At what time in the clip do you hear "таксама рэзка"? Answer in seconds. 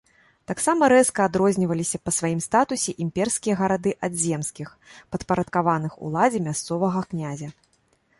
0.51-1.25